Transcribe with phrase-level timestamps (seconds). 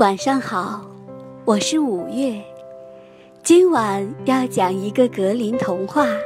[0.00, 0.80] 晚上好，
[1.44, 2.42] 我是五月。
[3.42, 6.06] 今晚要讲一个格林童话《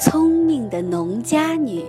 [0.00, 1.84] 聪明的农家女》。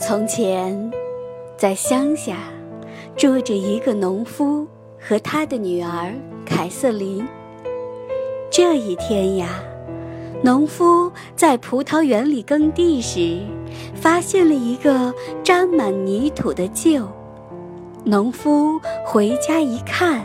[0.00, 0.90] 从前，
[1.58, 2.38] 在乡下
[3.18, 4.66] 住着一个农夫
[4.98, 6.14] 和他的女儿
[6.46, 7.22] 凯瑟琳。
[8.50, 9.62] 这一天呀，
[10.42, 13.40] 农夫在葡萄园里耕地时，
[13.94, 15.14] 发现了一个
[15.44, 17.06] 沾满泥土的臼。
[18.08, 20.24] 农夫回家一看，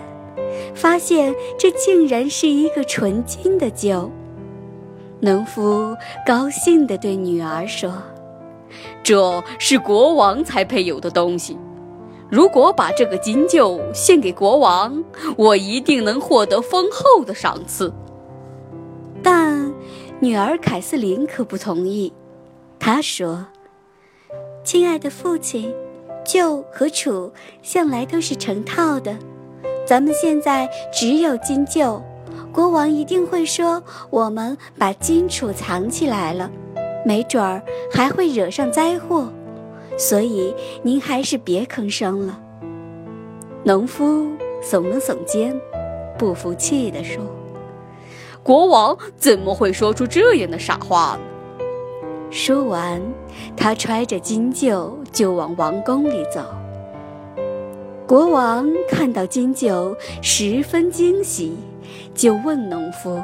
[0.75, 4.07] 发现这竟然是一个纯金的臼。
[5.19, 7.91] 农夫高兴地对女儿说
[9.01, 11.57] ：“这是国王才配有的东西。
[12.29, 15.03] 如果把这个金臼献给国王，
[15.35, 17.91] 我一定能获得丰厚的赏赐。”
[19.23, 19.73] 但
[20.19, 22.13] 女儿凯瑟琳可不同意。
[22.77, 23.47] 她说
[24.63, 25.73] ：“亲爱的父亲。”
[26.31, 27.29] 旧和楚
[27.61, 29.13] 向来都是成套的，
[29.85, 32.01] 咱们现在只有金旧，
[32.53, 36.49] 国王一定会说我们把金楚藏起来了，
[37.05, 39.27] 没准儿还会惹上灾祸，
[39.97, 42.39] 所以您还是别吭声了。
[43.65, 44.25] 农夫
[44.63, 45.53] 耸了耸肩，
[46.17, 47.21] 不服气地说
[48.41, 51.19] ：“国王怎么会说出这样的傻话？”
[52.31, 53.01] 说完，
[53.57, 56.41] 他揣着金臼就往王宫里走。
[58.07, 61.57] 国王看到金臼，十分惊喜，
[62.15, 63.21] 就问农夫：“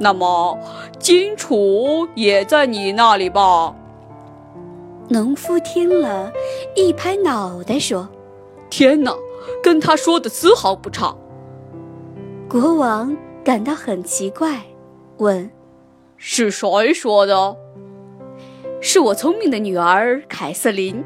[0.00, 0.58] 那么，
[0.98, 3.74] 金楚也在你那里吧？”
[5.08, 6.32] 农夫听了，
[6.74, 8.08] 一拍脑袋说
[8.70, 9.14] ：“天哪，
[9.62, 11.14] 跟他说的丝毫不差。”
[12.48, 14.62] 国王感到很奇怪，
[15.18, 15.50] 问
[16.16, 17.56] ：“是谁说的？”
[18.84, 21.04] 是我聪明的女儿凯瑟琳，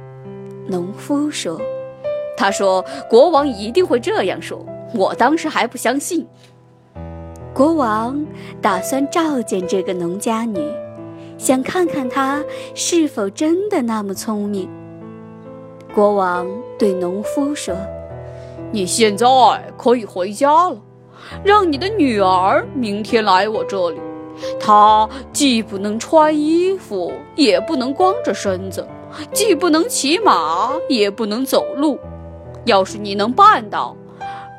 [0.66, 1.60] 农夫说
[2.34, 6.26] ：“他说国王一定会这样说，我当时还不相信。”
[7.52, 8.26] 国王
[8.62, 10.58] 打算召见这个农家女，
[11.36, 12.42] 想看看她
[12.74, 14.70] 是否真的那么聪明。
[15.94, 16.46] 国王
[16.78, 17.76] 对农夫说
[18.72, 19.26] ：“你现在
[19.76, 20.80] 可以回家了，
[21.44, 24.00] 让你的女儿明天来我这里。”
[24.60, 28.86] 他既不能穿衣服，也不能光着身子，
[29.32, 31.98] 既不能骑马，也不能走路。
[32.64, 33.96] 要是你能办到，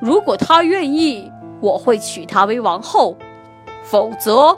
[0.01, 1.29] 如果他愿意，
[1.59, 3.15] 我会娶她为王后；
[3.83, 4.57] 否则，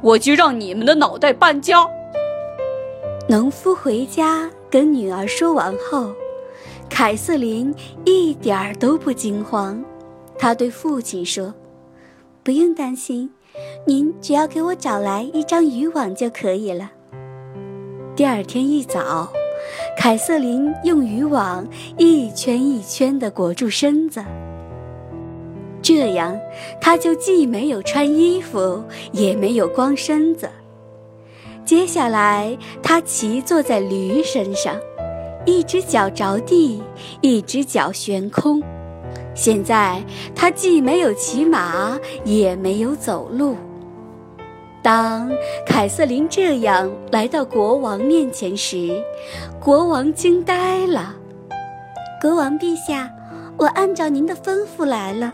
[0.00, 1.86] 我就让你们的脑袋搬家。
[3.28, 6.12] 农夫回家跟女儿说完后，
[6.88, 7.74] 凯瑟琳
[8.04, 9.84] 一点儿都不惊慌。
[10.38, 11.52] 她对父亲说
[12.42, 13.30] ：“不用担心。”
[13.84, 16.90] 您只要给我找来一张渔网就可以了。
[18.14, 19.30] 第二天一早，
[19.98, 21.66] 凯瑟琳用渔网
[21.98, 24.24] 一圈一圈地裹住身子，
[25.82, 26.38] 这样
[26.80, 30.48] 她就既没有穿衣服，也没有光身子。
[31.64, 34.74] 接下来，她骑坐在驴身上，
[35.44, 36.80] 一只脚着地，
[37.20, 38.62] 一只脚悬空。
[39.36, 40.02] 现在
[40.34, 43.54] 他既没有骑马，也没有走路。
[44.82, 45.30] 当
[45.66, 49.02] 凯瑟琳这样来到国王面前时，
[49.60, 51.14] 国王惊呆了。
[52.20, 53.12] 国王陛下，
[53.58, 55.32] 我按照您的吩咐来了。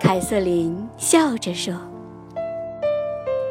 [0.00, 1.74] 凯瑟琳笑着说。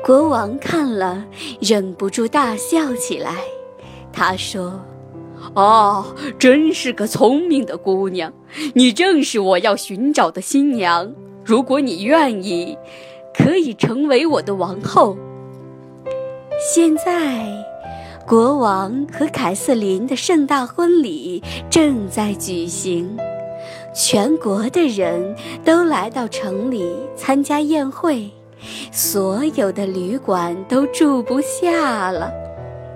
[0.04, 1.24] 国王看了，
[1.62, 3.36] 忍不住大笑起来。
[4.12, 4.82] 他说。
[5.54, 6.06] 啊，
[6.40, 8.32] 真是个聪明的姑娘！
[8.74, 11.14] 你正是我要寻找的新娘。
[11.44, 12.78] 如果你愿意，
[13.38, 15.18] 可以成为我的王后。
[16.74, 17.46] 现在，
[18.26, 23.18] 国王和凯瑟琳的盛大婚礼正在举行，
[23.94, 28.32] 全国的人都来到城里参加宴会，
[28.92, 32.32] 所有的旅馆都住不下了。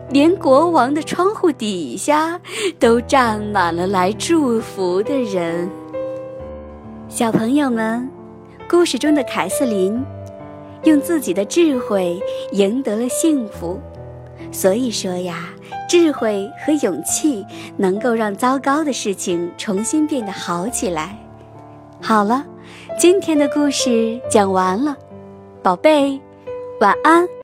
[0.10, 2.40] 连国王的窗户底下
[2.80, 5.70] 都站满了来祝福的人。
[7.10, 8.10] 小朋友们，
[8.70, 10.02] 故事中的凯瑟琳
[10.84, 12.22] 用自己的智慧
[12.52, 13.80] 赢得了幸福。
[14.52, 15.50] 所以说呀，
[15.90, 17.46] 智慧和勇气
[17.76, 21.18] 能够让糟糕的事情重新变得好起来。
[22.02, 22.46] 好了，
[22.98, 24.96] 今天的故事讲完了，
[25.62, 26.20] 宝贝，
[26.80, 27.37] 晚安。